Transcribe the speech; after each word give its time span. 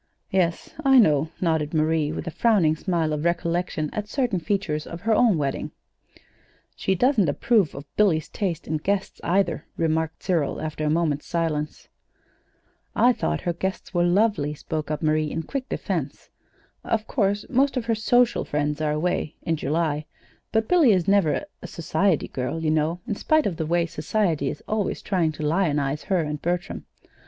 "Yes, 0.31 0.73
I 0.83 0.97
know," 0.97 1.29
nodded 1.39 1.75
Marie, 1.75 2.11
with 2.11 2.25
a 2.25 2.31
frowning 2.31 2.75
smile 2.75 3.13
of 3.13 3.23
recollection 3.23 3.91
at 3.93 4.07
certain 4.07 4.39
features 4.39 4.87
of 4.87 5.01
her 5.01 5.13
own 5.13 5.37
wedding. 5.37 5.69
"She 6.75 6.95
doesn't 6.95 7.29
approve 7.29 7.75
of 7.75 7.85
Billy's 7.97 8.27
taste 8.27 8.65
in 8.67 8.77
guests, 8.77 9.21
either," 9.23 9.65
remarked 9.77 10.23
Cyril, 10.23 10.59
after 10.59 10.83
a 10.83 10.89
moment's 10.89 11.27
silence. 11.27 11.87
"I 12.95 13.13
thought 13.13 13.41
her 13.41 13.53
guests 13.53 13.93
were 13.93 14.01
lovely," 14.03 14.55
spoke 14.55 14.89
up 14.89 15.03
Marie, 15.03 15.29
in 15.29 15.43
quick 15.43 15.69
defense. 15.69 16.31
"Of 16.83 17.05
course, 17.05 17.45
most 17.47 17.77
of 17.77 17.85
her 17.85 17.93
social 17.93 18.43
friends 18.43 18.81
are 18.81 18.89
away 18.93 19.35
in 19.43 19.55
July; 19.55 20.07
but 20.51 20.67
Billy 20.67 20.93
is 20.93 21.07
never 21.07 21.45
a 21.61 21.67
society 21.67 22.27
girl, 22.29 22.59
you 22.63 22.71
know, 22.71 23.01
in 23.05 23.13
spite 23.13 23.45
of 23.45 23.57
the 23.57 23.67
way 23.67 23.85
Society 23.85 24.49
is 24.49 24.63
always 24.67 25.03
trying 25.03 25.31
to 25.33 25.43
lionize 25.45 26.05
her 26.05 26.21
and 26.21 26.41
Bertram." 26.41 26.85